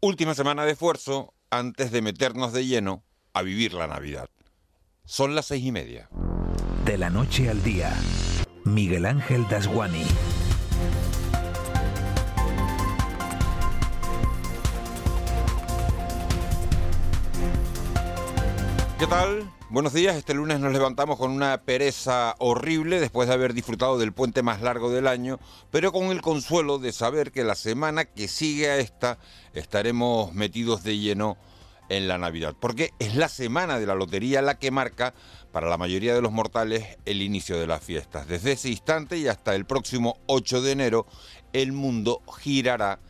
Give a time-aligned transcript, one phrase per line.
[0.00, 3.02] Última semana de esfuerzo antes de meternos de lleno
[3.32, 4.28] a vivir la Navidad.
[5.06, 6.10] Son las seis y media.
[6.84, 7.94] De la noche al día,
[8.64, 10.04] Miguel Ángel Dasguani.
[18.98, 19.55] ¿Qué tal?
[19.68, 20.14] Buenos días.
[20.14, 24.62] Este lunes nos levantamos con una pereza horrible después de haber disfrutado del puente más
[24.62, 25.40] largo del año,
[25.72, 29.18] pero con el consuelo de saber que la semana que sigue a esta
[29.54, 31.36] estaremos metidos de lleno
[31.88, 35.14] en la Navidad, porque es la semana de la lotería la que marca
[35.50, 38.28] para la mayoría de los mortales el inicio de las fiestas.
[38.28, 41.06] Desde ese instante y hasta el próximo 8 de enero,
[41.52, 43.00] el mundo girará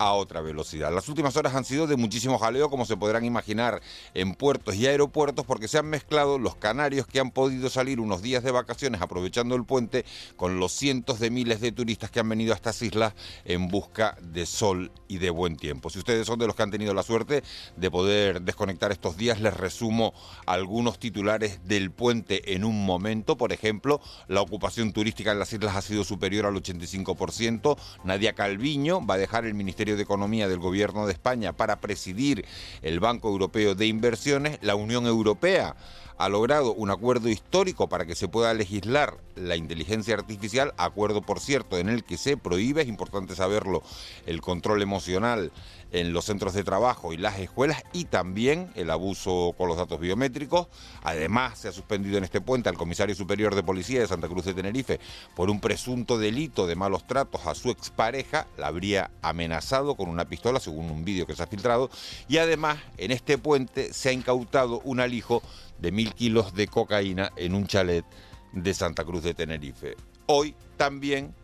[0.00, 0.92] a otra velocidad.
[0.92, 3.82] Las últimas horas han sido de muchísimo jaleo, como se podrán imaginar,
[4.14, 8.22] en puertos y aeropuertos, porque se han mezclado los canarios que han podido salir unos
[8.22, 10.06] días de vacaciones aprovechando el puente
[10.36, 13.12] con los cientos de miles de turistas que han venido a estas islas
[13.44, 15.90] en busca de sol y de buen tiempo.
[15.90, 17.42] Si ustedes son de los que han tenido la suerte
[17.76, 20.14] de poder desconectar estos días, les resumo
[20.46, 23.36] algunos titulares del puente en un momento.
[23.36, 27.76] Por ejemplo, la ocupación turística en las islas ha sido superior al 85%.
[28.04, 32.44] Nadia Calviño va a dejar el Ministerio de Economía del Gobierno de España para presidir
[32.82, 35.76] el Banco Europeo de Inversiones, la Unión Europea
[36.20, 41.40] ha logrado un acuerdo histórico para que se pueda legislar la inteligencia artificial, acuerdo por
[41.40, 43.82] cierto en el que se prohíbe, es importante saberlo,
[44.26, 45.50] el control emocional
[45.92, 49.98] en los centros de trabajo y las escuelas y también el abuso con los datos
[49.98, 50.68] biométricos.
[51.02, 54.44] Además, se ha suspendido en este puente al comisario superior de policía de Santa Cruz
[54.44, 55.00] de Tenerife
[55.34, 58.46] por un presunto delito de malos tratos a su expareja.
[58.56, 61.90] La habría amenazado con una pistola, según un vídeo que se ha filtrado.
[62.28, 65.42] Y además, en este puente se ha incautado un alijo
[65.80, 68.04] de mil kilos de cocaína en un chalet
[68.52, 69.96] de Santa Cruz de Tenerife.
[70.26, 71.34] Hoy también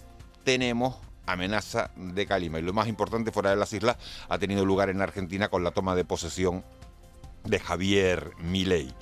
[0.45, 3.97] tenemos amenaza de calima y lo más importante fuera de las islas
[4.29, 6.65] ha tenido lugar en Argentina con la toma de posesión
[7.45, 8.93] de Javier Milei.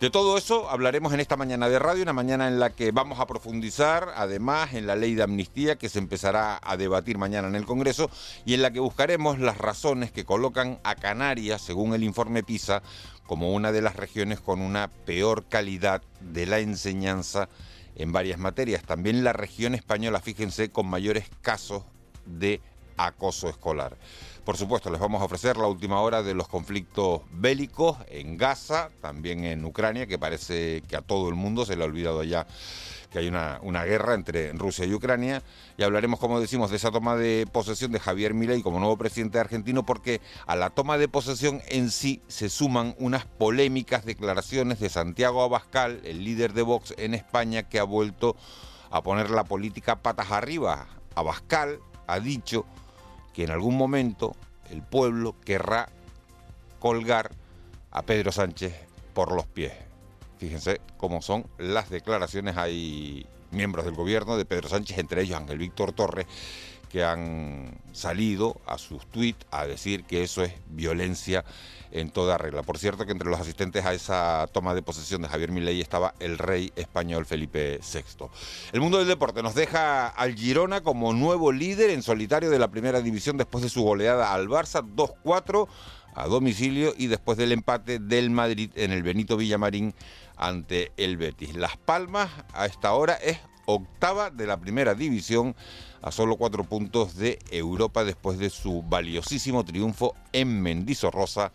[0.00, 3.18] De todo eso hablaremos en esta mañana de radio, una mañana en la que vamos
[3.18, 7.54] a profundizar además en la ley de amnistía que se empezará a debatir mañana en
[7.54, 8.10] el Congreso
[8.44, 12.82] y en la que buscaremos las razones que colocan a Canarias, según el informe PISA,
[13.26, 17.48] como una de las regiones con una peor calidad de la enseñanza
[17.96, 18.82] en varias materias.
[18.84, 21.82] También la región española, fíjense, con mayores casos
[22.24, 22.60] de
[22.96, 23.96] acoso escolar.
[24.44, 28.90] Por supuesto, les vamos a ofrecer la última hora de los conflictos bélicos en Gaza,
[29.00, 32.46] también en Ucrania, que parece que a todo el mundo se le ha olvidado ya
[33.10, 35.42] que hay una, guerra entre Rusia y Ucrania.
[35.76, 39.38] Y hablaremos, como decimos, de esa toma de posesión de Javier Milei como nuevo presidente
[39.38, 44.88] argentino, porque a la toma de posesión en sí se suman unas polémicas declaraciones de
[44.88, 48.36] Santiago Abascal, el líder de Vox en España, que ha vuelto
[48.90, 50.86] a poner la política patas arriba.
[51.14, 52.66] Abascal ha dicho
[53.32, 54.34] que en algún momento
[54.70, 55.88] el pueblo querrá
[56.78, 57.30] colgar
[57.90, 58.74] a Pedro Sánchez
[59.14, 59.85] por los pies.
[60.38, 62.56] Fíjense cómo son las declaraciones.
[62.56, 66.26] Hay miembros del gobierno de Pedro Sánchez, entre ellos Ángel Víctor Torres,
[66.90, 71.44] que han salido a sus tweets a decir que eso es violencia
[71.90, 72.62] en toda regla.
[72.62, 76.14] Por cierto que entre los asistentes a esa toma de posesión de Javier Milei estaba
[76.20, 78.26] el rey español Felipe VI.
[78.72, 82.68] El mundo del deporte nos deja al Girona como nuevo líder en solitario de la
[82.68, 85.68] primera división después de su goleada al Barça 2-4
[86.16, 89.94] a domicilio y después del empate del Madrid en el Benito Villamarín
[90.36, 91.54] ante el Betis.
[91.54, 95.54] Las Palmas a esta hora es octava de la primera división
[96.00, 101.52] a solo cuatro puntos de Europa después de su valiosísimo triunfo en Mendizorroza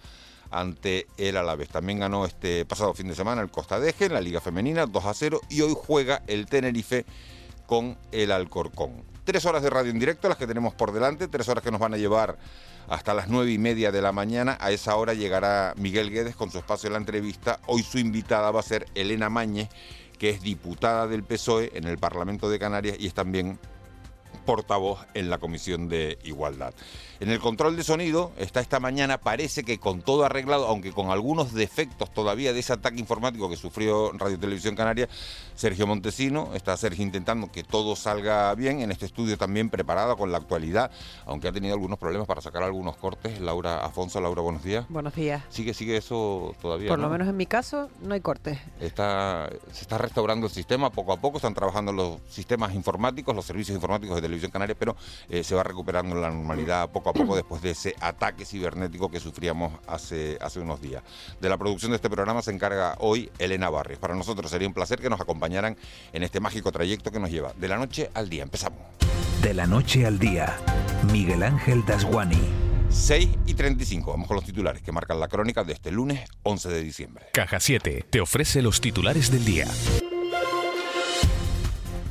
[0.51, 1.69] ante el Alavés.
[1.69, 5.05] También ganó este pasado fin de semana el Costa Deje en la Liga Femenina 2
[5.05, 7.05] a 0 y hoy juega el Tenerife
[7.65, 9.10] con el Alcorcón.
[9.23, 11.79] Tres horas de radio en directo las que tenemos por delante, tres horas que nos
[11.79, 12.39] van a llevar
[12.89, 14.57] hasta las nueve y media de la mañana.
[14.59, 17.59] A esa hora llegará Miguel Guedes con su espacio en la entrevista.
[17.67, 19.69] Hoy su invitada va a ser Elena Mañez,
[20.17, 23.59] que es diputada del PSOE en el Parlamento de Canarias y es también
[24.45, 26.73] portavoz en la Comisión de Igualdad.
[27.21, 31.11] En el control de sonido está esta mañana, parece que con todo arreglado, aunque con
[31.11, 35.07] algunos defectos todavía de ese ataque informático que sufrió Radio Televisión Canaria,
[35.53, 36.49] Sergio Montesino.
[36.55, 38.81] Está Sergio intentando que todo salga bien.
[38.81, 40.89] En este estudio también preparado con la actualidad,
[41.27, 43.39] aunque ha tenido algunos problemas para sacar algunos cortes.
[43.39, 44.87] Laura Afonso, Laura, buenos días.
[44.89, 45.43] Buenos días.
[45.49, 46.89] ¿Sigue, sigue eso todavía?
[46.89, 48.57] Por lo menos en mi caso no hay cortes.
[48.79, 53.45] Está, se está restaurando el sistema poco a poco, están trabajando los sistemas informáticos, los
[53.45, 54.95] servicios informáticos de Televisión Canaria, pero
[55.29, 59.19] eh, se va recuperando la normalidad poco a poco después de ese ataque cibernético que
[59.19, 61.03] sufríamos hace, hace unos días.
[61.39, 63.99] De la producción de este programa se encarga hoy Elena Barrios.
[63.99, 65.77] Para nosotros sería un placer que nos acompañaran
[66.13, 68.43] en este mágico trayecto que nos lleva de la noche al día.
[68.43, 68.79] Empezamos.
[69.41, 70.57] De la noche al día,
[71.11, 72.41] Miguel Ángel Dasguani.
[72.89, 74.11] 6 y 35.
[74.11, 77.25] Vamos con los titulares que marcan la crónica de este lunes 11 de diciembre.
[77.33, 79.67] Caja 7 te ofrece los titulares del día.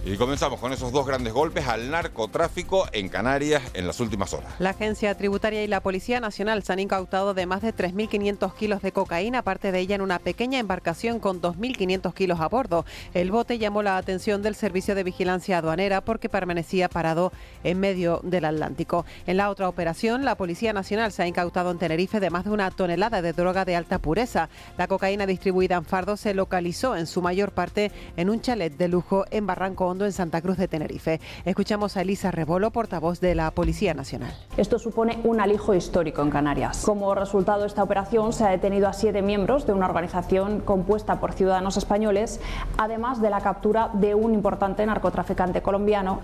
[0.02, 4.54] Y comenzamos con esos dos grandes golpes al narcotráfico en Canarias en las últimas horas.
[4.58, 8.80] La Agencia Tributaria y la Policía Nacional se han incautado de más de 3.500 kilos
[8.80, 12.86] de cocaína, parte de ella en una pequeña embarcación con 2.500 kilos a bordo.
[13.12, 17.30] El bote llamó la atención del Servicio de Vigilancia Aduanera porque permanecía parado
[17.62, 19.04] en medio del Atlántico.
[19.26, 22.50] En la otra operación, la Policía Nacional se ha incautado en Tenerife de más de
[22.52, 24.48] una tonelada de droga de alta pureza.
[24.78, 28.88] La cocaína distribuida en fardo se localizó en su mayor parte en un chalet de
[28.88, 31.20] lujo en Barranco en Santa Cruz de Tenerife.
[31.44, 34.32] Escuchamos a Elisa Rebolo, portavoz de la Policía Nacional.
[34.56, 36.82] Esto supone un alijo histórico en Canarias.
[36.84, 41.20] Como resultado de esta operación se ha detenido a siete miembros de una organización compuesta
[41.20, 42.40] por ciudadanos españoles,
[42.78, 46.20] además de la captura de un importante narcotraficante colombiano.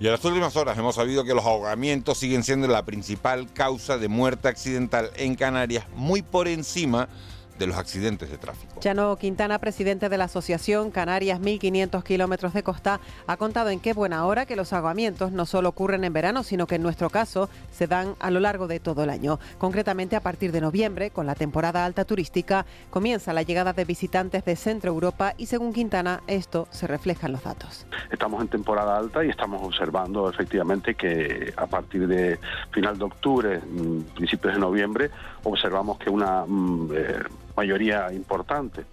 [0.00, 3.98] Y en las últimas horas hemos sabido que los ahogamientos siguen siendo la principal causa
[3.98, 8.80] de muerte accidental en Canarias, muy por encima de los accidentes de tráfico.
[8.80, 13.92] Chano Quintana, presidente de la Asociación Canarias 1500 kilómetros de costa, ha contado en qué
[13.92, 17.48] buena hora que los ahogamientos no solo ocurren en verano, sino que en nuestro caso
[17.72, 19.38] se dan a lo largo de todo el año.
[19.58, 24.44] Concretamente a partir de noviembre, con la temporada alta turística, comienza la llegada de visitantes
[24.44, 27.86] de Centro Europa y según Quintana esto se refleja en los datos.
[28.10, 32.38] Estamos en temporada alta y estamos observando efectivamente que a partir de
[32.70, 35.10] final de octubre, mm, principios de noviembre,
[35.44, 37.22] observamos que una mm, eh,
[37.56, 38.84] mayoría importante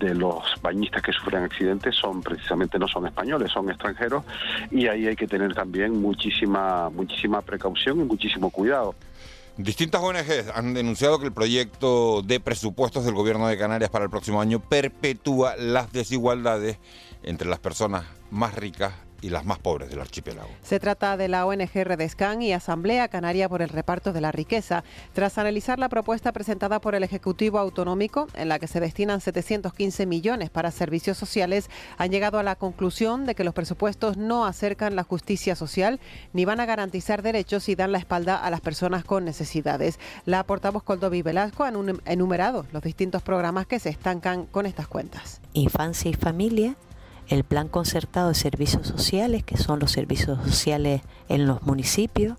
[0.00, 4.24] de los bañistas que sufren accidentes son precisamente no son españoles, son extranjeros
[4.70, 8.94] y ahí hay que tener también muchísima muchísima precaución y muchísimo cuidado.
[9.56, 14.10] Distintas ONGs han denunciado que el proyecto de presupuestos del gobierno de Canarias para el
[14.10, 16.78] próximo año perpetúa las desigualdades
[17.22, 20.50] entre las personas más ricas y las más pobres del archipiélago.
[20.62, 24.84] Se trata de la ONG Redescan y Asamblea Canaria por el Reparto de la Riqueza.
[25.14, 30.06] Tras analizar la propuesta presentada por el Ejecutivo Autonómico, en la que se destinan 715
[30.06, 34.96] millones para servicios sociales, han llegado a la conclusión de que los presupuestos no acercan
[34.96, 36.00] la justicia social
[36.32, 40.00] ni van a garantizar derechos y dan la espalda a las personas con necesidades.
[40.26, 41.72] La portavoz Coldovi Velasco ha
[42.06, 45.40] enumerado los distintos programas que se estancan con estas cuentas.
[45.52, 46.76] Infancia y familia
[47.28, 52.38] el plan concertado de servicios sociales, que son los servicios sociales en los municipios,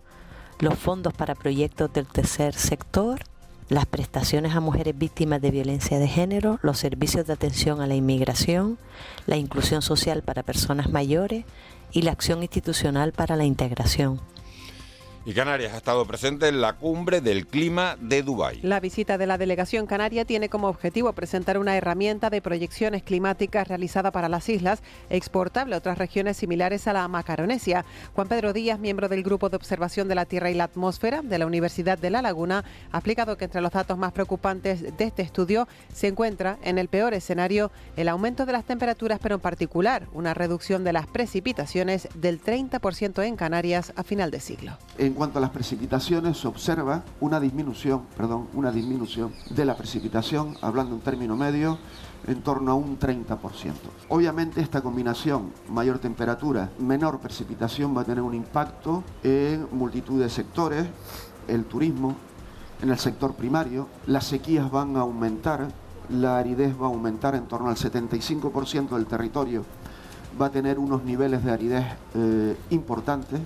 [0.59, 3.21] los fondos para proyectos del tercer sector,
[3.69, 7.95] las prestaciones a mujeres víctimas de violencia de género, los servicios de atención a la
[7.95, 8.77] inmigración,
[9.25, 11.45] la inclusión social para personas mayores
[11.91, 14.19] y la acción institucional para la integración.
[15.25, 18.59] Y Canarias ha estado presente en la cumbre del clima de Dubái.
[18.61, 23.69] La visita de la delegación canaria tiene como objetivo presentar una herramienta de proyecciones climáticas
[23.69, 27.85] realizada para las islas, exportable a otras regiones similares a la Macaronesia.
[28.13, 31.37] Juan Pedro Díaz, miembro del Grupo de Observación de la Tierra y la Atmósfera de
[31.37, 35.21] la Universidad de La Laguna, ha explicado que entre los datos más preocupantes de este
[35.21, 40.05] estudio se encuentra en el peor escenario el aumento de las temperaturas, pero en particular
[40.11, 44.77] una reducción de las precipitaciones del 30% en Canarias a final de siglo.
[44.97, 50.55] En cuanto a las precipitaciones, se observa una disminución, perdón, una disminución de la precipitación,
[50.61, 51.77] hablando en término medio,
[52.27, 53.37] en torno a un 30%.
[54.09, 60.29] Obviamente esta combinación, mayor temperatura, menor precipitación, va a tener un impacto en multitud de
[60.29, 60.87] sectores,
[61.47, 62.15] el turismo,
[62.81, 65.69] en el sector primario, las sequías van a aumentar,
[66.09, 69.63] la aridez va a aumentar en torno al 75% del territorio,
[70.39, 73.39] va a tener unos niveles de aridez eh, importantes.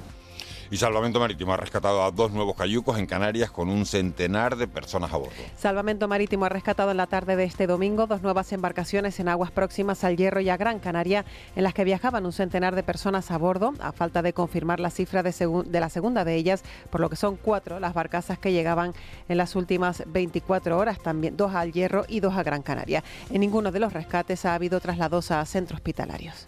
[0.69, 4.67] Y Salvamento Marítimo ha rescatado a dos nuevos cayucos en Canarias con un centenar de
[4.67, 5.31] personas a bordo.
[5.55, 9.51] Salvamento Marítimo ha rescatado en la tarde de este domingo dos nuevas embarcaciones en aguas
[9.51, 11.23] próximas al Hierro y a Gran Canaria,
[11.55, 14.89] en las que viajaban un centenar de personas a bordo, a falta de confirmar la
[14.89, 15.33] cifra de,
[15.79, 18.93] la segunda de ellas, por lo que son cuatro las barcazas que llegaban
[19.29, 23.03] en las últimas 24 horas, también dos al Hierro y dos a Gran Canaria.
[23.31, 26.47] En ninguno de los rescates ha habido traslados a centros hospitalarios.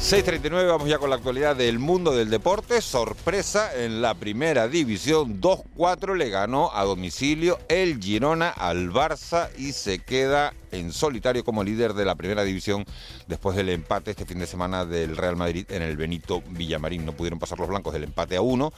[0.00, 2.80] 6.39, vamos ya con la actualidad del mundo del deporte.
[2.80, 9.72] Sorpresa en la primera división, 2-4 le ganó a domicilio el Girona al Barça y
[9.72, 12.86] se queda en solitario como líder de la primera división
[13.26, 17.04] después del empate este fin de semana del Real Madrid en el Benito Villamarín.
[17.04, 18.72] No pudieron pasar los blancos del empate a uno.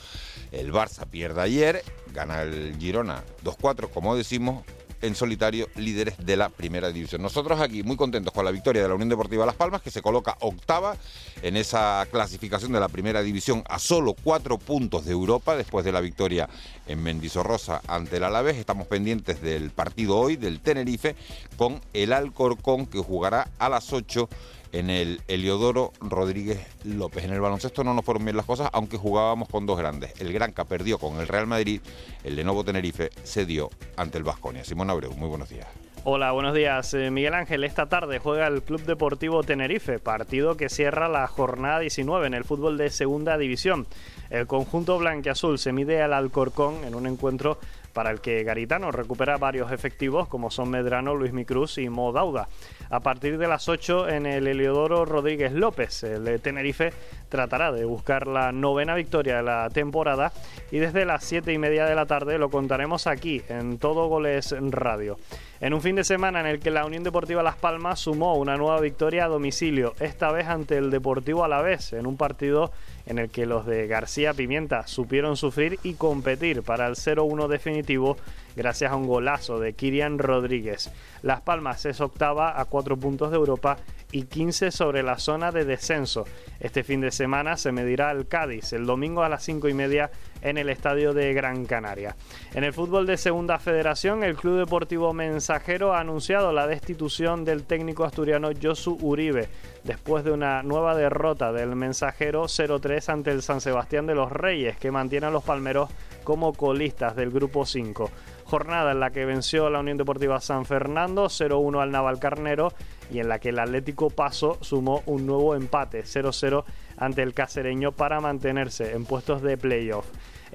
[0.51, 4.65] El Barça pierde ayer, gana el Girona 2-4, como decimos,
[5.03, 7.21] en solitario líderes de la primera división.
[7.21, 10.01] Nosotros aquí muy contentos con la victoria de la Unión Deportiva Las Palmas, que se
[10.01, 10.97] coloca octava
[11.43, 15.93] en esa clasificación de la primera división a solo cuatro puntos de Europa después de
[15.93, 16.49] la victoria
[16.87, 18.57] en Mendizorrosa ante el Alavés.
[18.57, 21.17] Estamos pendientes del partido hoy del Tenerife
[21.57, 24.29] con el Alcorcón que jugará a las 8
[24.73, 27.25] en el Eliodoro Rodríguez López.
[27.25, 30.19] En el baloncesto no nos fueron bien las cosas, aunque jugábamos con dos grandes.
[30.21, 31.81] El Granca perdió con el Real Madrid,
[32.25, 34.65] el Lenovo Tenerife se dio ante el Vasconia.
[34.65, 35.69] Simón Abreu, muy buenos días.
[36.05, 36.95] Hola, buenos días.
[36.95, 41.79] Eh, Miguel Ángel, esta tarde juega el Club Deportivo Tenerife, partido que cierra la jornada
[41.79, 43.87] 19 en el fútbol de Segunda División.
[44.29, 47.59] El conjunto blanquiazul se mide al Alcorcón en un encuentro
[47.93, 52.49] para el que Garitano recupera varios efectivos como son Medrano, Luis Micruz y Mo Dauda.
[52.93, 56.93] A partir de las 8 en el Heliodoro Rodríguez López, el de Tenerife
[57.31, 60.31] tratará de buscar la novena victoria de la temporada
[60.71, 64.55] y desde las 7 y media de la tarde lo contaremos aquí en Todo Goles
[64.61, 65.17] Radio.
[65.63, 68.59] En un fin de semana en el que la Unión Deportiva Las Palmas sumó una
[68.59, 72.73] nueva victoria a domicilio, esta vez ante el Deportivo Alavés, en un partido
[73.07, 78.17] en el que los de García Pimienta supieron sufrir y competir para el 0-1 definitivo
[78.57, 80.91] gracias a un golazo de Kirian Rodríguez.
[81.23, 83.77] Las Palmas es octava a cuatro puntos de Europa
[84.11, 86.25] y 15 sobre la zona de descenso.
[86.59, 90.11] Este fin de semana se medirá el Cádiz el domingo a las 5 y media
[90.41, 92.17] en el estadio de Gran Canaria.
[92.55, 97.63] En el fútbol de Segunda Federación, el Club Deportivo Mensajero ha anunciado la destitución del
[97.63, 99.49] técnico asturiano Josu Uribe
[99.85, 104.77] después de una nueva derrota del Mensajero 0-3 ante el San Sebastián de los Reyes,
[104.77, 105.89] que mantiene a los palmeros
[106.25, 108.11] como colistas del grupo 5
[108.53, 112.75] jornada en la que venció la Unión Deportiva San Fernando 0-1 al Naval Carnero
[113.11, 116.63] y en la que el Atlético Paso sumó un nuevo empate 0-0
[116.99, 120.05] ante el casereño para mantenerse en puestos de playoff.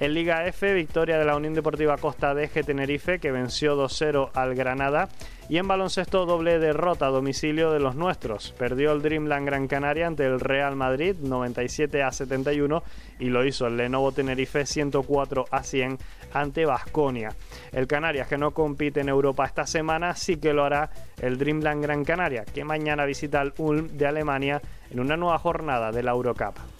[0.00, 4.30] En Liga F, victoria de la Unión Deportiva Costa de G Tenerife que venció 2-0
[4.32, 5.08] al Granada.
[5.48, 8.52] Y en baloncesto doble derrota a domicilio de los nuestros.
[8.52, 12.84] Perdió el Dreamland Gran Canaria ante el Real Madrid 97 a 71
[13.18, 15.98] y lo hizo el Lenovo Tenerife 104 a 100
[16.32, 17.30] ante Vasconia.
[17.72, 20.90] El Canarias que no compite en Europa esta semana sí que lo hará
[21.20, 24.62] el Dreamland Gran Canaria que mañana visita el Ulm de Alemania
[24.92, 26.77] en una nueva jornada de la Eurocup.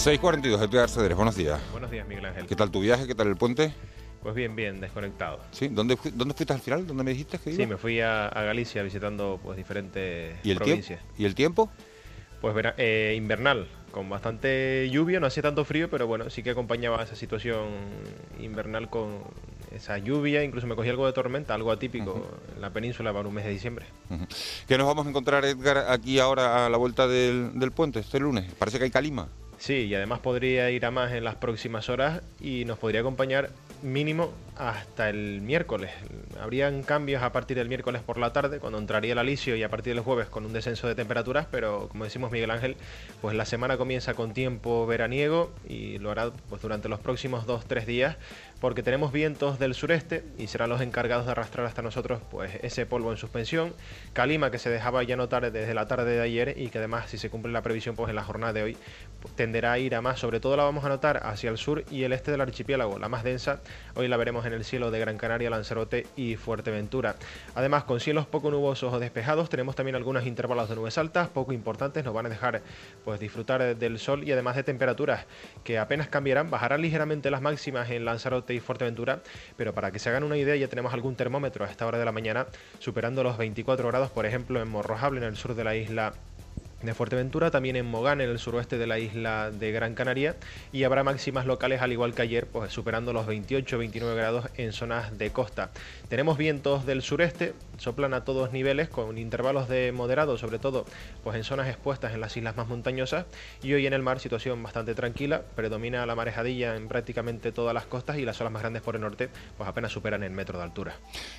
[0.00, 1.60] 6.42, Edgar Cederes, buenos días.
[1.72, 2.46] Buenos días, Miguel Ángel.
[2.46, 3.06] ¿Qué tal tu viaje?
[3.06, 3.74] ¿Qué tal el puente?
[4.22, 5.40] Pues bien, bien, desconectado.
[5.50, 5.68] ¿Sí?
[5.68, 6.86] ¿Dónde, ¿Dónde fuiste al final?
[6.86, 11.02] ¿Dónde me dijiste que Sí, me fui a, Galicia visitando pues diferentes ¿Y el provincias.
[11.18, 11.68] ¿Y el tiempo?
[12.40, 17.02] Pues eh, invernal, con bastante lluvia, no hacía tanto frío, pero bueno, sí que acompañaba
[17.02, 17.68] esa situación
[18.38, 19.18] invernal con
[19.70, 23.34] esa lluvia, incluso me cogí algo de tormenta, algo atípico en la península para un
[23.34, 23.84] mes de diciembre.
[24.66, 28.18] ¿Qué nos vamos a encontrar, Edgar, aquí ahora a la vuelta del, del puente, este
[28.18, 28.50] lunes?
[28.54, 29.28] Parece que hay calima.
[29.60, 33.50] Sí, y además podría ir a más en las próximas horas y nos podría acompañar
[33.82, 35.90] mínimo hasta el miércoles.
[36.40, 39.68] Habrían cambios a partir del miércoles por la tarde, cuando entraría el alisio y a
[39.68, 42.76] partir del jueves con un descenso de temperaturas, pero como decimos Miguel Ángel,
[43.20, 47.66] pues la semana comienza con tiempo veraniego y lo hará pues durante los próximos dos,
[47.66, 48.16] tres días,
[48.60, 52.84] porque tenemos vientos del sureste y serán los encargados de arrastrar hasta nosotros pues ese
[52.84, 53.72] polvo en suspensión,
[54.12, 57.16] calima que se dejaba ya notar desde la tarde de ayer y que además si
[57.16, 58.76] se cumple la previsión pues en la jornada de hoy
[59.34, 62.04] tenderá a ir a más, sobre todo la vamos a notar hacia el sur y
[62.04, 63.60] el este del archipiélago, la más densa,
[63.94, 67.16] hoy la veremos en el cielo de Gran Canaria, Lanzarote y Fuerteventura.
[67.54, 71.52] Además, con cielos poco nubosos o despejados, tenemos también algunos intervalos de nubes altas, poco
[71.52, 72.62] importantes, nos van a dejar
[73.04, 75.26] pues disfrutar del sol y además de temperaturas
[75.64, 79.20] que apenas cambiarán, bajarán ligeramente las máximas en Lanzarote y Fuerteventura,
[79.56, 82.04] pero para que se hagan una idea ya tenemos algún termómetro a esta hora de
[82.04, 82.46] la mañana
[82.78, 86.12] superando los 24 grados, por ejemplo, en Morrojable, en el sur de la isla
[86.82, 90.36] de Fuerteventura, también en Mogán, en el suroeste de la isla de Gran Canaria,
[90.72, 95.16] y habrá máximas locales al igual que ayer, pues superando los 28-29 grados en zonas
[95.18, 95.70] de costa.
[96.08, 100.84] Tenemos vientos del sureste, soplan a todos niveles con intervalos de moderado, sobre todo
[101.22, 103.26] pues en zonas expuestas en las islas más montañosas
[103.62, 107.86] y hoy en el mar situación bastante tranquila, predomina la marejadilla en prácticamente todas las
[107.86, 110.64] costas y las olas más grandes por el norte pues apenas superan el metro de
[110.64, 110.94] altura.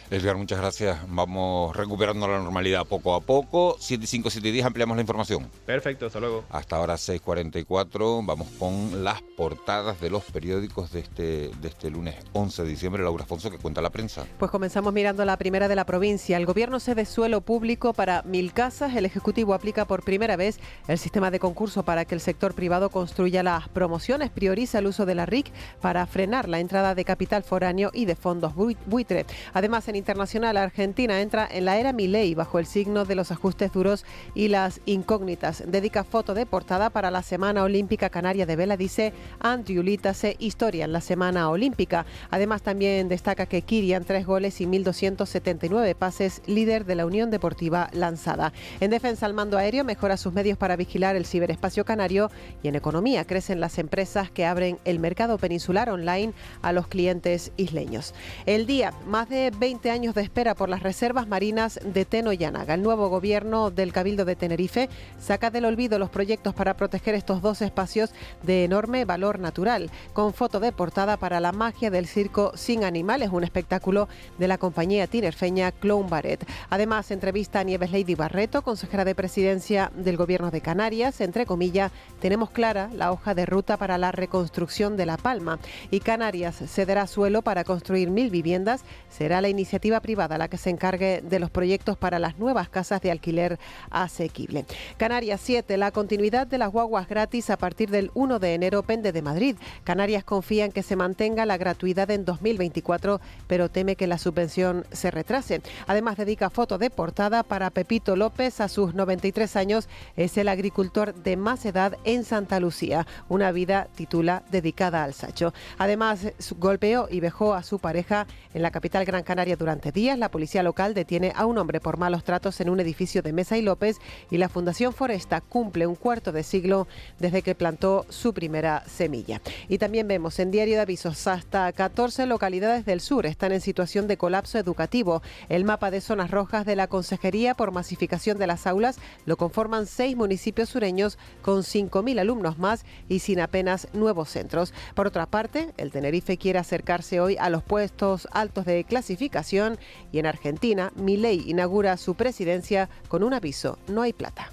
[0.09, 0.99] Edgar, muchas gracias.
[1.07, 3.77] Vamos recuperando la normalidad poco a poco.
[3.79, 5.30] 75, 7 ampliamos la información.
[5.65, 6.43] Perfecto, hasta luego.
[6.49, 12.15] Hasta ahora 6.44, vamos con las portadas de los periódicos de este, de este lunes
[12.33, 13.03] 11 de diciembre.
[13.03, 14.25] Laura Afonso, que cuenta la prensa.
[14.37, 16.37] Pues comenzamos mirando la primera de la provincia.
[16.37, 18.95] El gobierno cede suelo público para mil casas.
[18.95, 22.89] El Ejecutivo aplica por primera vez el sistema de concurso para que el sector privado
[22.89, 24.29] construya las promociones.
[24.29, 28.15] Prioriza el uso de la RIC para frenar la entrada de capital foráneo y de
[28.15, 29.25] fondos buitre.
[29.53, 33.71] Además, en internacional, Argentina entra en la era Milei bajo el signo de los ajustes
[33.71, 35.20] duros y las incógnitas.
[35.21, 40.85] Dedica foto de portada para la Semana Olímpica Canaria de Vela, dice Andrew Litase, historia
[40.85, 42.07] en la Semana Olímpica.
[42.31, 47.89] Además, también destaca que Kirian, tres goles y 1.279 pases, líder de la Unión Deportiva
[47.93, 48.51] Lanzada.
[48.79, 52.31] En defensa, al mando aéreo mejora sus medios para vigilar el ciberespacio canario
[52.63, 57.51] y en economía crecen las empresas que abren el mercado peninsular online a los clientes
[57.57, 58.15] isleños.
[58.47, 62.43] El día, más de 20 años de espera por las reservas marinas de Teno y
[62.43, 62.73] Anaga.
[62.73, 67.41] El nuevo gobierno del Cabildo de Tenerife saca del olvido los proyectos para proteger estos
[67.41, 68.11] dos espacios
[68.43, 73.29] de enorme valor natural, con foto de portada para la magia del circo sin animales,
[73.31, 76.45] un espectáculo de la compañía tinerfeña Clown Barret.
[76.69, 81.21] Además, entrevista a Nieves Lady Barreto, consejera de presidencia del Gobierno de Canarias.
[81.21, 85.99] Entre comillas, tenemos clara la hoja de ruta para la reconstrucción de La Palma y
[85.99, 88.83] Canarias cederá suelo para construir mil viviendas.
[89.09, 93.01] Será la iniciativa privada la que se encargue de los proyectos para las nuevas casas
[93.01, 94.65] de alquiler asequible.
[95.01, 95.77] Canarias 7.
[95.77, 99.55] La continuidad de las guaguas gratis a partir del 1 de enero pende de Madrid.
[99.83, 104.85] Canarias confía en que se mantenga la gratuidad en 2024, pero teme que la subvención
[104.91, 105.63] se retrase.
[105.87, 108.61] Además, dedica foto de portada para Pepito López.
[108.61, 113.07] A sus 93 años es el agricultor de más edad en Santa Lucía.
[113.27, 115.51] Una vida, titula, dedicada al sacho.
[115.79, 116.27] Además,
[116.59, 120.19] golpeó y dejó a su pareja en la capital Gran Canaria durante días.
[120.19, 123.57] La policía local detiene a un hombre por malos tratos en un edificio de Mesa
[123.57, 123.97] y López
[124.29, 126.87] y la Fundación Foresta cumple un cuarto de siglo
[127.19, 129.41] desde que plantó su primera semilla.
[129.69, 134.07] Y también vemos en Diario de Avisos hasta 14 localidades del sur están en situación
[134.07, 135.21] de colapso educativo.
[135.49, 139.87] El mapa de zonas rojas de la Consejería por masificación de las aulas lo conforman
[139.87, 144.73] seis municipios sureños con 5.000 alumnos más y sin apenas nuevos centros.
[144.95, 149.77] Por otra parte, el Tenerife quiere acercarse hoy a los puestos altos de clasificación
[150.11, 154.51] y en Argentina, Milei inaugura su presidencia con un aviso, no hay plata.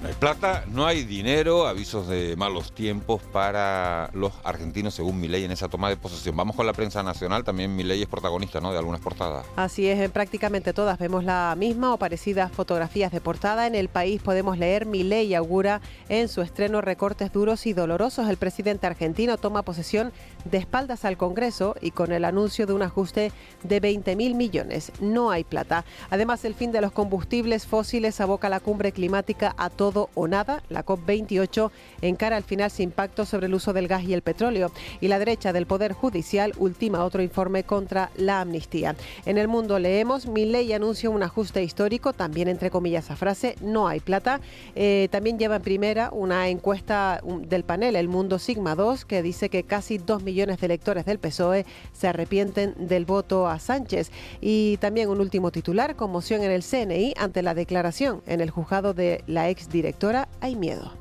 [0.00, 5.28] No hay plata, no hay dinero, avisos de malos tiempos para los argentinos según mi
[5.28, 6.34] ley en esa toma de posesión.
[6.34, 8.72] Vamos con la prensa nacional, también mi ley es protagonista ¿no?
[8.72, 9.44] de algunas portadas.
[9.56, 13.66] Así es, en prácticamente todas vemos la misma o parecidas fotografías de portada.
[13.66, 18.26] En el país podemos leer mi ley augura en su estreno recortes duros y dolorosos.
[18.30, 20.12] El presidente argentino toma posesión
[20.46, 23.32] de espaldas al Congreso y con el anuncio de un ajuste
[23.64, 24.92] de 20 mil millones.
[24.98, 25.84] No hay plata.
[26.08, 30.62] Además, el fin de los combustibles fósiles aboca la cumbre climática a todo o nada.
[30.68, 31.70] La COP28
[32.02, 34.72] encara al final sin impacto sobre el uso del gas y el petróleo.
[35.00, 38.96] Y la derecha del Poder Judicial ultima otro informe contra la amnistía.
[39.24, 43.54] En el mundo leemos, mi ley anuncia un ajuste histórico, también entre comillas a frase,
[43.60, 44.40] no hay plata.
[44.74, 49.48] Eh, también lleva en primera una encuesta del panel El Mundo Sigma 2 que dice
[49.48, 54.10] que casi dos millones de electores del PSOE se arrepienten del voto a Sánchez.
[54.40, 58.94] Y también un último titular, conmoción en el CNI ante la declaración en el juzgado
[58.94, 60.99] de la ex directora Hay Miedo.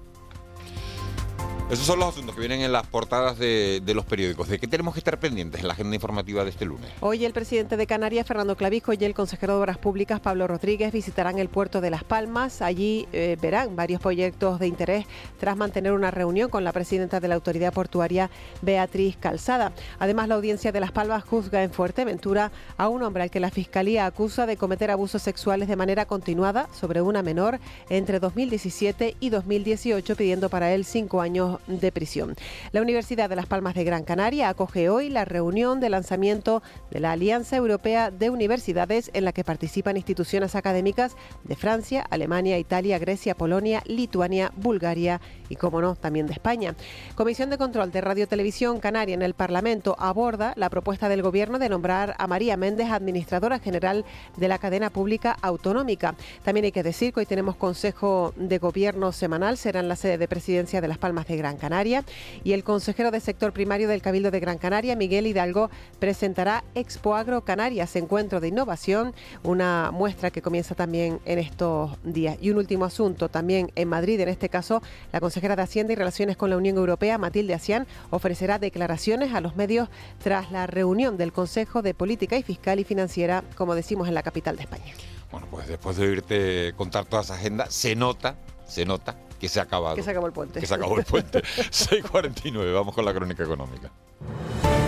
[1.69, 4.49] Esos son los asuntos que vienen en las portadas de, los periódicos.
[4.49, 6.89] ¿De qué tenemos que estar pendientes en la agenda informativa de este lunes?
[6.99, 10.91] Hoy el presidente de Canarias, Fernando Clavijo, y el consejero de Obras Públicas, Pablo Rodríguez,
[10.91, 12.63] visitarán el puerto de Las Palmas.
[12.63, 15.05] Allí eh, verán varios proyectos de interés
[15.39, 18.32] tras mantener una reunión con la presidenta de la autoridad portuaria,
[18.63, 19.71] Beatriz Calzada.
[19.99, 23.51] Además, la audiencia de Las Palmas juzga en Fuerteventura a un hombre al que la
[23.51, 27.60] Fiscalía acusa de cometer abusos sexuales de manera continuada sobre una menor
[27.91, 32.36] entre 2017 y 2018, pidiendo para él cinco años de prisión.
[32.72, 37.00] La Universidad de Las Palmas de Gran Canaria acoge hoy la reunión de lanzamiento de
[37.00, 43.00] la Alianza Europea de Universidades en la que participan instituciones académicas de Francia, Alemania, Italia,
[43.00, 46.76] Grecia, Polonia, Lituania, Bulgaria y, como no, también de España.
[47.15, 51.60] Comisión de Control de Radio Televisión Canaria en el Parlamento aborda la propuesta del Gobierno
[51.60, 54.06] de nombrar a María Méndez administradora general
[54.38, 56.15] de la cadena pública autonómica.
[56.43, 60.17] También hay que decir que hoy tenemos Consejo de Gobierno semanal, será en la sede
[60.17, 62.03] de presidencia de Las Palmas de Gran Gran Canaria.
[62.43, 67.15] Y el consejero de sector primario del Cabildo de Gran Canaria, Miguel Hidalgo, presentará Expo
[67.15, 72.38] Agro Canarias, encuentro de innovación, una muestra que comienza también en estos días.
[72.39, 75.95] Y un último asunto, también en Madrid, en este caso, la consejera de Hacienda y
[75.95, 79.89] Relaciones con la Unión Europea, Matilde Asián, ofrecerá declaraciones a los medios
[80.21, 84.21] tras la reunión del Consejo de Política y Fiscal y Financiera, como decimos, en la
[84.21, 84.93] capital de España.
[85.31, 88.35] Bueno, pues después de oírte contar toda esa agenda, se nota,
[88.67, 89.95] se nota que se ha acabado.
[89.95, 90.60] Que se acabó el puente.
[90.60, 91.39] Que se acabó el puente.
[91.43, 93.89] 6.49, vamos con la crónica económica.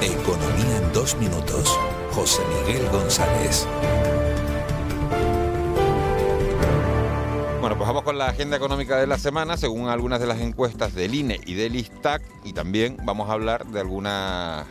[0.01, 1.77] Economía en dos minutos.
[2.11, 3.67] José Miguel González.
[7.61, 10.95] Bueno, pues vamos con la agenda económica de la semana, según algunas de las encuestas
[10.95, 14.65] del INE y del ISTAC, y también vamos a hablar de algunas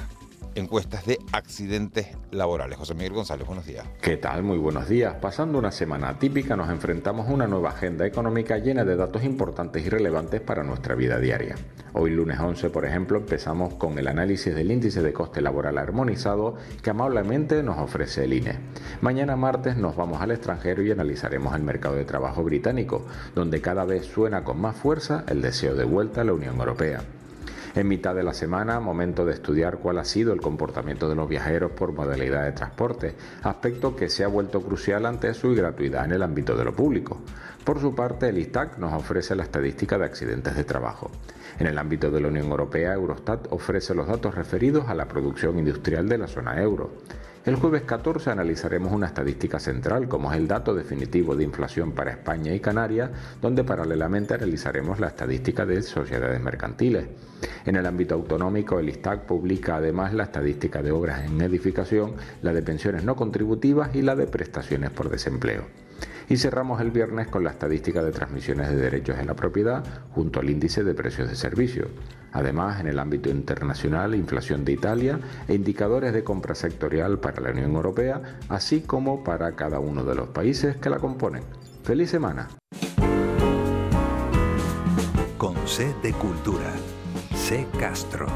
[0.55, 2.79] encuestas de accidentes laborales.
[2.79, 3.85] José Miguel González, buenos días.
[4.01, 4.43] ¿Qué tal?
[4.43, 5.15] Muy buenos días.
[5.21, 9.85] Pasando una semana típica, nos enfrentamos a una nueva agenda económica llena de datos importantes
[9.85, 11.57] y relevantes para nuestra vida diaria.
[11.93, 16.57] Hoy, lunes 11, por ejemplo, empezamos con el análisis del índice de coste laboral armonizado
[16.83, 18.59] que amablemente nos ofrece el INE.
[19.01, 23.85] Mañana, martes, nos vamos al extranjero y analizaremos el mercado de trabajo británico, donde cada
[23.85, 27.03] vez suena con más fuerza el deseo de vuelta a la Unión Europea.
[27.73, 31.29] En mitad de la semana, momento de estudiar cuál ha sido el comportamiento de los
[31.29, 36.13] viajeros por modalidad de transporte, aspecto que se ha vuelto crucial ante su gratuidad en
[36.13, 37.19] el ámbito de lo público.
[37.65, 41.13] Por su parte, el ISTAC nos ofrece la estadística de accidentes de trabajo.
[41.61, 45.57] En el ámbito de la Unión Europea, Eurostat ofrece los datos referidos a la producción
[45.57, 46.91] industrial de la zona euro.
[47.47, 52.11] El jueves 14 analizaremos una estadística central, como es el dato definitivo de inflación para
[52.11, 57.07] España y Canarias, donde paralelamente analizaremos la estadística de sociedades mercantiles.
[57.65, 62.53] En el ámbito autonómico, el ISTAC publica además la estadística de obras en edificación, la
[62.53, 65.65] de pensiones no contributivas y la de prestaciones por desempleo.
[66.31, 70.39] Y cerramos el viernes con la estadística de transmisiones de derechos en la propiedad junto
[70.39, 71.89] al índice de precios de servicio.
[72.31, 77.51] Además, en el ámbito internacional, inflación de Italia e indicadores de compra sectorial para la
[77.51, 81.43] Unión Europea, así como para cada uno de los países que la componen.
[81.83, 82.47] ¡Feliz semana!
[85.37, 85.57] Con
[86.21, 86.73] Cultura.
[87.35, 88.27] C Castro.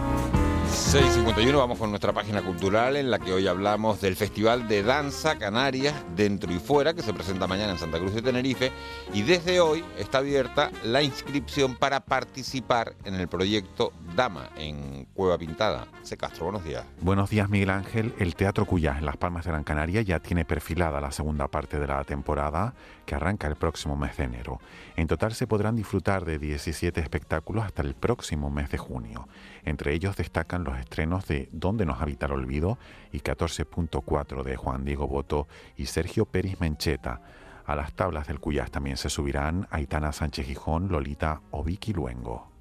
[0.75, 5.39] 6.51, vamos con nuestra página cultural en la que hoy hablamos del Festival de Danza
[5.39, 8.73] Canarias Dentro y Fuera que se presenta mañana en Santa Cruz de Tenerife
[9.13, 15.39] y desde hoy está abierta la inscripción para participar en el proyecto Dama en Cueva
[15.39, 15.87] Pintada.
[16.03, 16.17] C.
[16.17, 16.85] Castro, buenos días.
[17.01, 18.13] Buenos días Miguel Ángel.
[18.19, 21.79] El Teatro Cuyás en Las Palmas de Gran Canaria ya tiene perfilada la segunda parte
[21.79, 22.75] de la temporada
[23.07, 24.61] que arranca el próximo mes de enero.
[24.97, 29.29] En total se podrán disfrutar de 17 espectáculos hasta el próximo mes de junio.
[29.65, 32.79] Entre ellos destacan los estrenos de Dónde nos habita el olvido
[33.13, 37.21] y 14.4 de Juan Diego Boto y Sergio Peris Mencheta.
[37.65, 42.55] A las tablas del Cuyás también se subirán Aitana Sánchez Gijón, Lolita o Vicky Luengo.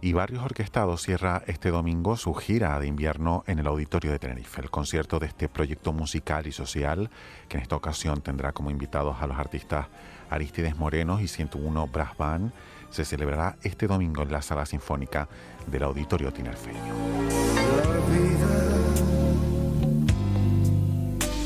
[0.00, 4.60] Y Barrios Orquestados cierra este domingo su gira de invierno en el Auditorio de Tenerife,
[4.60, 7.10] el concierto de este proyecto musical y social
[7.48, 9.88] que en esta ocasión tendrá como invitados a los artistas
[10.30, 12.52] Aristides Morenos y 101 Brass Band,
[12.90, 15.28] se celebrará este domingo en la Sala Sinfónica
[15.66, 16.94] del Auditorio Tinerfeño.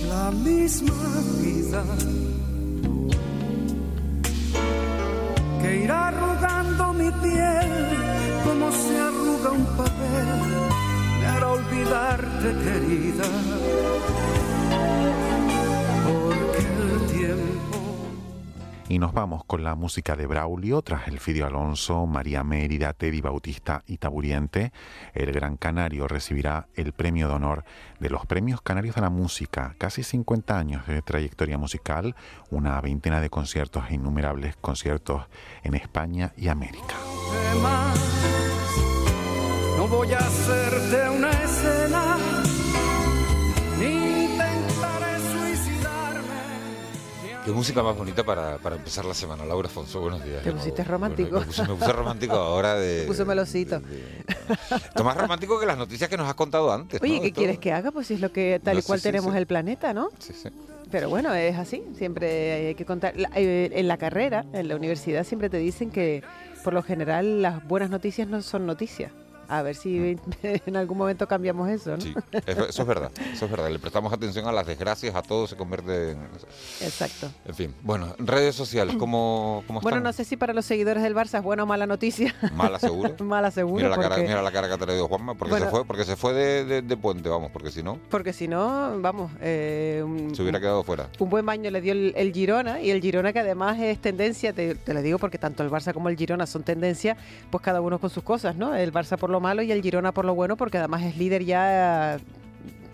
[0.09, 0.95] La misma
[1.41, 1.85] vida
[5.61, 10.29] que irá arrugando mi piel como se arruga un papel,
[11.27, 13.25] hará olvidarte querida,
[16.07, 17.70] porque el tiempo
[18.91, 23.21] y nos vamos con la música de Braulio, tras el Fidio Alonso, María Mérida, Teddy
[23.21, 24.73] Bautista y Taburiente.
[25.15, 27.65] El Gran Canario recibirá el premio de honor
[28.01, 29.77] de los Premios Canarios de la Música.
[29.79, 32.17] Casi 50 años de trayectoria musical,
[32.51, 35.23] una veintena de conciertos e innumerables conciertos
[35.63, 36.97] en España y América.
[39.77, 41.80] No voy a hacerte una escena
[47.45, 49.47] Qué música más bonita para, para, empezar la semana.
[49.47, 50.43] Laura Afonso, buenos días.
[50.43, 51.41] Te pusiste romántico.
[51.41, 53.03] me, puse, me, puse, romántico ahora de...
[53.03, 53.81] Te puse melosito.
[54.71, 57.01] Esto más romántico que las noticias que nos has contado antes.
[57.01, 57.23] Oye, ¿no?
[57.23, 57.93] ¿qué quieres que haga?
[57.93, 60.11] Pues si es lo que tal no, y cual sí, tenemos sí, el planeta, ¿no?
[60.19, 60.51] Sí, sí.
[60.91, 61.83] Pero bueno, es así.
[61.97, 63.15] Siempre hay que contar.
[63.35, 66.23] Eh, En la carrera, en la universidad, siempre te dicen que
[66.63, 69.13] por lo general las buenas noticias no son noticias.
[69.51, 72.01] A ver si en algún momento cambiamos eso, ¿no?
[72.01, 72.15] Sí,
[72.47, 73.69] eso, eso es verdad, eso es verdad.
[73.71, 76.19] Le prestamos atención a las desgracias, a todo se convierte en...
[76.81, 77.31] Exacto.
[77.45, 80.05] En fin, bueno, redes sociales, ¿cómo, cómo Bueno, están?
[80.05, 82.35] no sé si para los seguidores del Barça es buena o mala noticia.
[82.55, 83.15] Mala seguro.
[83.25, 83.77] mala seguro.
[83.77, 85.67] Mira la, cara, mira la cara que ha traído Juanma, porque Bueno.
[85.67, 88.49] se fue, porque se fue de, de- de puente, vamos, porque si no, Porque si
[88.49, 91.09] no, vamos, eh, un, se hubiera quedado fuera.
[91.19, 94.53] un buen baño le dio el, el Girona y el Girona que además es tendencia,
[94.53, 97.17] te, te lo digo porque tanto el Barça como el Girona son tendencia,
[97.51, 98.75] pues cada uno con sus cosas, ¿no?
[98.75, 101.45] El Barça por lo malo y el Girona por lo bueno, porque además es líder
[101.45, 102.19] ya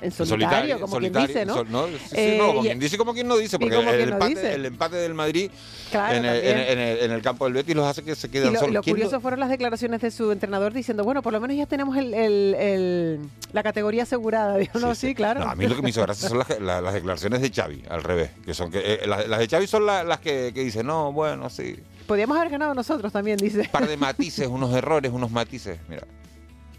[0.02, 1.54] en solitario, como quien dice, ¿no?
[1.54, 3.58] sol- no, sí, sí, Eh, no, como y- quien dice como quien no dice, y
[3.58, 4.54] porque el, no empate, dice.
[4.54, 5.50] el empate del Madrid
[5.90, 8.26] Claro, en, el, en, en el- en el campo del Betis los hace que se
[8.26, 8.74] Y queden lo, solos.
[8.74, 11.64] lo ¿Quién curioso fueron las declaraciones de su entrenador diciendo, bueno, por lo menos ya
[11.64, 13.20] tenemos el,
[13.52, 14.56] la categoría asegurada.
[14.58, 15.42] Digo, no, sí, claro.
[15.42, 18.02] A mí lo que me hizo gracia son las, la- las declaraciones de Xavi, al
[18.02, 18.30] revés.
[18.44, 21.10] que son que eh, las, las de Xavi son la- las que, que dicen, no,
[21.10, 21.74] bueno, sí.
[22.06, 23.60] Podríamos haber ganado nosotros también, dice.
[23.62, 25.78] Un par de matices, unos errores, unos matices.
[25.88, 26.02] Mira,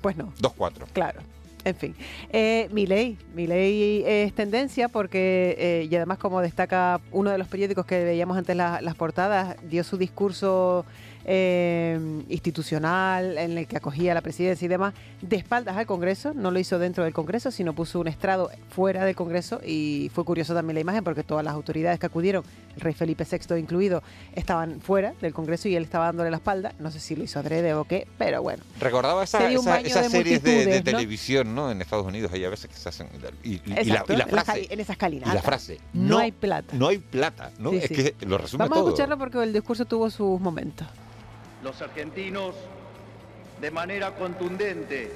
[0.07, 0.31] Pues no.
[0.41, 0.85] 2-4.
[0.93, 1.19] Claro.
[1.65, 1.93] En fin,
[2.31, 7.85] eh, Milei, Milei es tendencia porque, eh, y además como destaca uno de los periódicos
[7.85, 10.85] que veíamos antes la- las portadas, dio su discurso
[11.25, 16.51] eh, institucional en el que acogía la presidencia y demás, de espaldas al Congreso, no
[16.51, 20.53] lo hizo dentro del Congreso, sino puso un estrado fuera del Congreso y fue curioso
[20.53, 22.45] también la imagen porque todas las autoridades que acudieron,
[22.77, 24.03] el rey Felipe VI incluido,
[24.35, 27.39] estaban fuera del Congreso y él estaba dándole la espalda, no sé si lo hizo
[27.39, 28.63] adrede o qué, pero bueno.
[28.79, 30.91] Recordaba esa- un esa- esas de series de, de multitudes, ¿no?
[30.97, 31.71] televisión, ¿no?
[31.71, 33.09] En Estados Unidos, hay a veces que se hacen.
[33.43, 34.67] Y, y- y la, Exacto, y la frase.
[34.69, 35.33] en esa Y escalinata.
[35.33, 35.79] la frase.
[35.93, 36.75] No, hay plata.
[36.75, 37.71] No hay plata, ¿no?
[37.71, 37.95] Sí, es sí.
[37.95, 38.87] que lo resume Vamos todo.
[38.87, 40.87] a escucharlo porque el discurso tuvo sus momentos.
[41.63, 42.53] Los argentinos,
[43.59, 45.11] de manera contundente,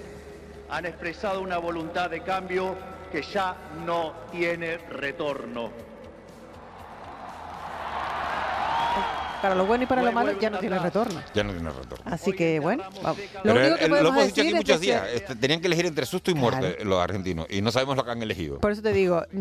[0.70, 2.76] han expresado una voluntad de cambio
[3.12, 5.70] que ya no tiene retorno.
[9.42, 11.20] Para lo bueno y para lo malo ya no tiene retorno.
[11.34, 12.04] Ya no tiene retorno.
[12.06, 13.18] Así que bueno, vamos.
[13.44, 15.04] lo Pero único que el- lo podemos hemos dicho decir aquí es que muchos días.
[15.14, 17.48] este, tenían que elegir entre susto y muerte los argentinos.
[17.50, 18.60] Y no sabemos lo que han elegido.
[18.60, 19.24] por eso te digo,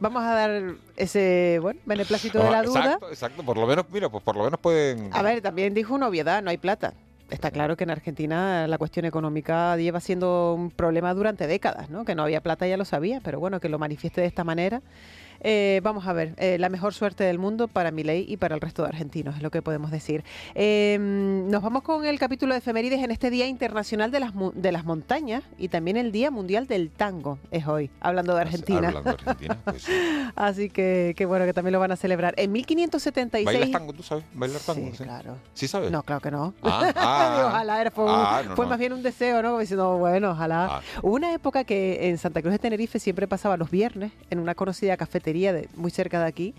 [0.00, 0.62] vamos a dar
[0.96, 2.80] ese bueno beneplácito de la duda.
[2.84, 3.42] Exacto, exacto.
[3.44, 5.10] Por lo menos, mira, pues por lo menos pueden.
[5.12, 6.94] A ver, también dijo una obviedad, no hay plata.
[7.30, 12.04] Está claro que en Argentina la cuestión económica lleva siendo un problema durante décadas, ¿no?
[12.04, 14.82] Que no había plata ya lo sabía, pero bueno, que lo manifieste de esta manera.
[15.44, 18.60] Eh, vamos a ver, eh, la mejor suerte del mundo para Milei y para el
[18.60, 20.22] resto de argentinos, es lo que podemos decir.
[20.54, 24.72] Eh, nos vamos con el capítulo de efemérides en este Día Internacional de las, de
[24.72, 28.88] las Montañas y también el Día Mundial del Tango, es hoy, hablando de Argentina.
[28.88, 29.92] Hablando de Argentina, pues sí.
[30.36, 32.34] Así que, que bueno, que también lo van a celebrar.
[32.36, 33.44] En 1576...
[33.44, 34.24] ¿Bailas tango, tú sabes?
[34.32, 34.90] ¿Bailar tango?
[34.92, 35.36] Sí, claro.
[35.54, 35.90] ¿Sí sabes?
[35.90, 36.54] No, claro que no.
[36.62, 37.44] Ah, ah.
[37.48, 38.70] ojalá era, fue, un- Ah, no, fue no.
[38.70, 39.48] más bien un deseo, ¿no?
[39.48, 40.66] Como diciendo, bueno, ojalá.
[40.76, 40.80] Ah.
[41.02, 44.54] Hubo una época que en Santa Cruz de Tenerife siempre pasaba los viernes en una
[44.54, 46.54] conocida cafetería de, muy cerca de aquí.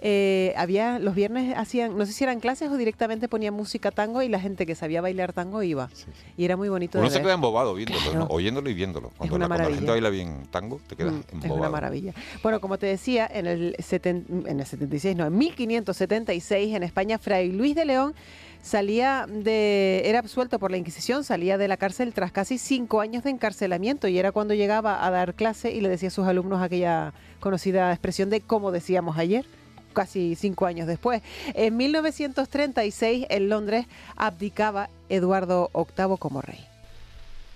[0.00, 4.22] eh, había los viernes hacían, no sé si eran clases o directamente ponían música tango
[4.22, 5.90] y la gente que sabía bailar tango iba.
[6.36, 7.24] Y era muy bonito Uno de se ver.
[7.26, 8.18] queda embobado viéndolo, Claro.
[8.20, 8.26] ¿no?
[8.30, 9.10] oyéndolo y viéndolo.
[9.16, 10.08] Cuando, una la, cuando la gente maravilla.
[10.08, 11.60] baila bien tango, te quedas Mm, es embobado.
[11.62, 12.14] una maravilla.
[12.44, 17.18] Bueno, como te decía, en el, seten- en el 76, no, en 1576 en España,
[17.18, 18.14] Fray Luis de León
[18.62, 23.24] salía de, era absuelto por la Inquisición, salía de la cárcel tras casi cinco años
[23.24, 26.62] de encarcelamiento y era cuando llegaba a dar clase y le decía a sus alumnos
[26.62, 29.46] aquella conocida expresión de como decíamos ayer
[29.92, 31.22] casi cinco años después.
[31.54, 36.64] En 1936, en Londres, abdicaba Eduardo VIII como rey.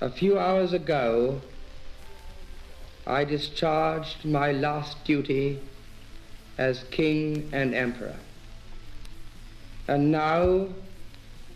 [0.01, 1.41] A few hours ago,
[3.07, 5.61] I discharged my last duty
[6.59, 8.17] as King and Emperor.
[9.87, 10.69] And now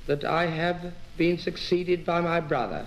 [0.06, 2.84] that I have been succeeded by my brother,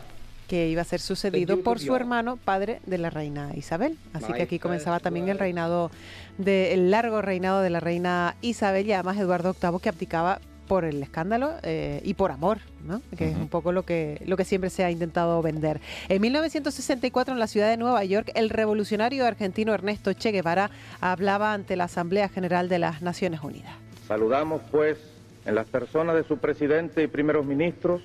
[0.49, 3.97] que iba a ser sucedido por of su hermano, padre de la reina Isabel.
[4.13, 5.91] Así que aquí comenzaba también el reinado,
[6.38, 10.86] de, el largo reinado de la reina Isabel y además Eduardo VIII que abdicaba por
[10.86, 13.01] el escándalo eh, y por amor, ¿no?
[13.17, 15.82] que es un poco lo que, lo que siempre se ha intentado vender.
[16.10, 20.69] En 1964, en la ciudad de Nueva York, el revolucionario argentino Ernesto Che Guevara
[21.01, 23.73] hablaba ante la Asamblea General de las Naciones Unidas.
[24.08, 24.97] Saludamos, pues,
[25.49, 28.03] en las personas de su presidente y primeros ministros,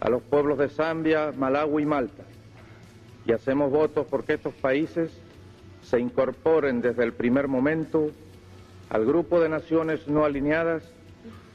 [0.00, 2.22] a los pueblos de Zambia, Malawi y Malta,
[3.26, 5.10] y hacemos votos porque estos países
[5.82, 8.10] se incorporen desde el primer momento
[8.88, 10.82] al grupo de naciones no alineadas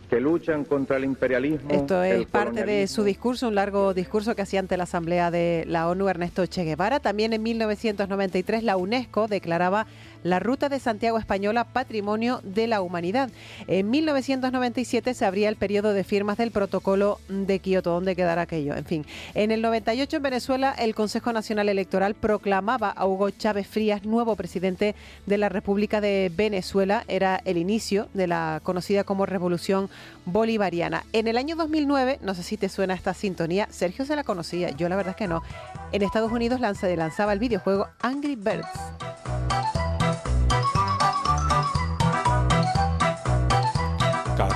[0.08, 1.72] que luchan contra el imperialismo.
[1.72, 5.64] Esto es parte de su discurso, un largo discurso que hacía ante la Asamblea de
[5.68, 7.00] la ONU Ernesto Che Guevara.
[7.00, 9.88] También en 1993 la UNESCO declaraba
[10.26, 13.30] la Ruta de Santiago Española Patrimonio de la Humanidad.
[13.68, 17.92] En 1997 se abría el periodo de firmas del protocolo de Kioto.
[17.92, 18.76] ¿Dónde quedará aquello?
[18.76, 23.68] En fin, en el 98 en Venezuela el Consejo Nacional Electoral proclamaba a Hugo Chávez
[23.68, 24.96] Frías nuevo presidente
[25.28, 27.04] de la República de Venezuela.
[27.08, 29.92] Era el inicio de la conocida como Revolución
[30.26, 31.06] Bolivariana.
[31.14, 34.72] En el año 2009, no sé si te suena esta sintonía, Sergio se la conocía,
[34.72, 35.44] yo la verdad es que no.
[35.92, 38.68] En Estados Unidos lanzaba el videojuego Angry Birds.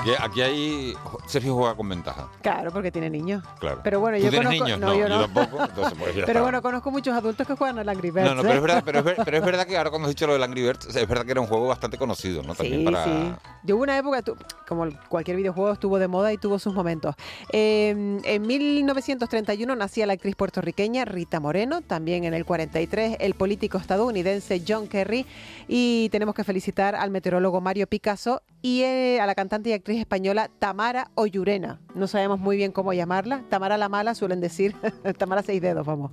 [0.01, 0.93] Aquí, aquí hay.
[1.27, 2.29] Sergio juega con ventaja.
[2.41, 3.43] Claro, porque tiene niños.
[3.59, 3.81] Claro.
[3.83, 4.65] Pero bueno, ¿Tú yo tienes conozco.
[4.65, 4.79] niños?
[4.79, 5.21] No, No, yo yo no.
[5.21, 6.41] tampoco, entonces, pues, ya pero está.
[6.41, 8.25] bueno, conozco muchos adultos que juegan al Angry Birds.
[8.29, 8.57] No, no, pero ¿eh?
[8.57, 10.43] es verdad, pero es, ver- pero es verdad que ahora cuando has dicho lo del
[10.43, 12.55] Angry Birds, es verdad que era un juego bastante conocido, ¿no?
[12.55, 13.03] También Sí, para.
[13.03, 13.31] sí.
[13.63, 14.23] Yo hubo una época,
[14.67, 17.15] como cualquier videojuego, estuvo de moda y tuvo sus momentos.
[17.51, 23.77] Eh, en 1931 nacía la actriz puertorriqueña Rita Moreno, también en el 43 el político
[23.77, 25.25] estadounidense John Kerry
[25.67, 29.88] y tenemos que felicitar al meteorólogo Mario Picasso y eh, a la cantante y actriz
[29.97, 31.79] española Tamara Oyurena.
[31.95, 33.41] No sabemos muy bien cómo llamarla.
[33.49, 34.75] Tamara la mala suelen decir.
[35.17, 36.11] Tamara seis dedos, vamos.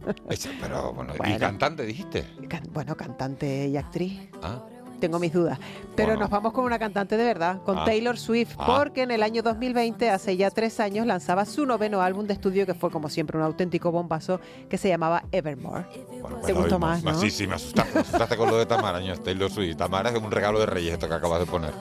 [0.60, 1.38] Pero bueno, y Bueno.
[1.38, 2.24] cantante dijiste.
[2.48, 4.18] Can- bueno, cantante y actriz.
[4.42, 4.62] Ah.
[5.00, 5.58] Tengo mis dudas.
[5.94, 7.84] Pero nos vamos con una cantante de verdad, con Ah.
[7.84, 8.78] Taylor Swift, Ah.
[8.78, 12.64] porque en el año 2020, hace ya tres años, lanzaba su noveno álbum de estudio,
[12.64, 15.84] que fue como siempre un auténtico bombazo, que se llamaba Evermore.
[15.92, 17.14] Te Bueno, gustó y más, ¿no?
[17.20, 19.76] Sí, sí, me asustaste, me asustaste con lo de Tamara, Taylor Swift.
[19.76, 21.74] Tamara es un regalo de Reyes esto que acabas de poner.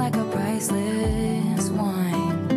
[0.00, 2.48] Like a priceless wine.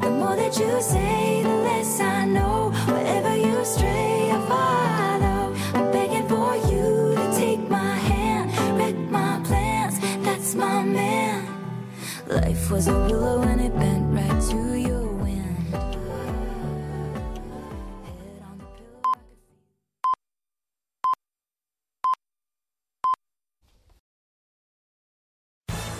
[0.00, 2.70] The more that you say, the less I know.
[2.94, 5.42] Wherever you stray, I follow.
[5.74, 8.44] I'm begging for you to take my hand,
[8.78, 10.00] wreck my plans.
[10.24, 11.46] That's my man.
[12.26, 14.89] Life was a willow and it bent right to your